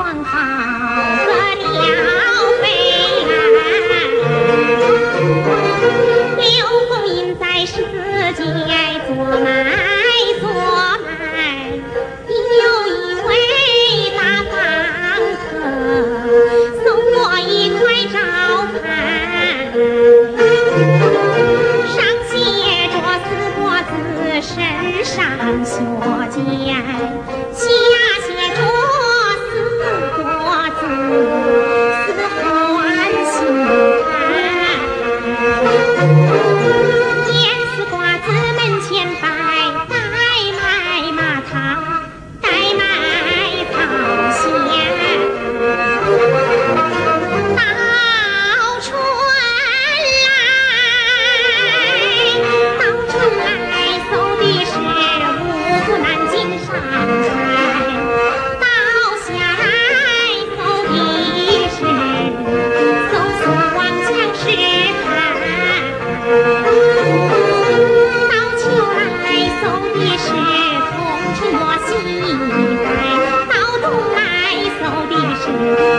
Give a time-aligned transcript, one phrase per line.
[0.00, 1.84] 放好了鸟
[2.62, 2.64] 飞
[3.26, 3.60] 来
[6.38, 6.42] 柳
[6.88, 7.74] 公英在世
[8.32, 8.40] 间
[9.06, 9.68] 做买卖
[10.40, 10.42] 做
[11.04, 11.06] 卖
[12.56, 13.30] 有一位
[14.16, 14.50] 大房
[15.36, 15.52] 客
[16.82, 18.16] 送我一块招
[18.80, 18.82] 牌
[21.92, 21.94] 上
[22.30, 22.32] 写
[22.88, 23.28] 着四
[23.60, 23.92] 个字
[24.40, 24.48] 身
[25.04, 25.12] 上
[25.62, 25.76] 学
[26.32, 26.72] 间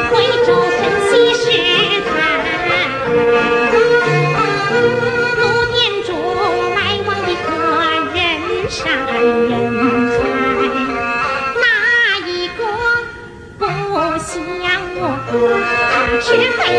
[0.09, 1.43] 贵州分析师
[6.03, 6.09] 主
[6.75, 7.47] 来往的
[8.13, 8.17] 人
[8.69, 9.51] 山人
[10.17, 10.21] 海
[11.59, 11.63] 哪
[12.27, 12.59] 一个
[13.57, 13.61] 不
[13.93, 13.95] 我？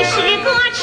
[0.05, 0.83] 是个痴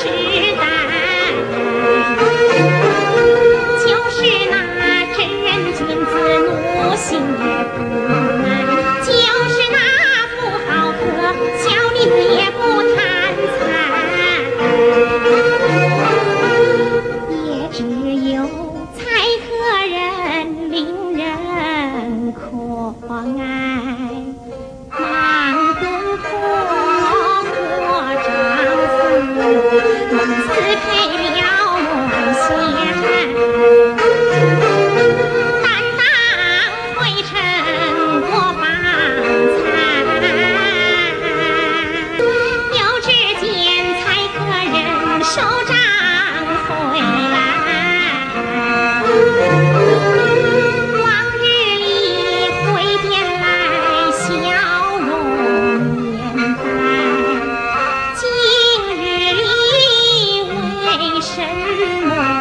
[18.39, 18.68] nhau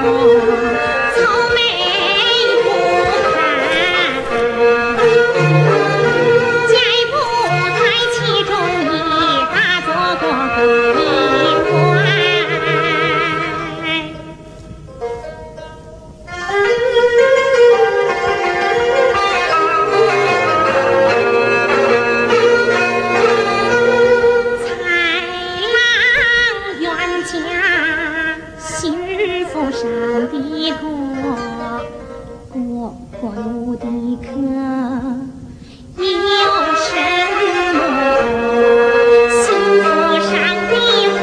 [0.01, 0.38] Oh.
[29.81, 29.87] 山
[30.27, 30.35] 的
[30.73, 30.83] 歌，
[32.53, 32.59] 过
[33.21, 33.47] 过路
[33.77, 34.27] 的客，
[36.03, 36.05] 有
[36.75, 36.91] 什
[37.79, 37.81] 么？
[39.31, 39.47] 心
[39.81, 39.87] 头
[40.19, 40.31] 上
[40.69, 40.73] 的
[41.15, 41.17] 话。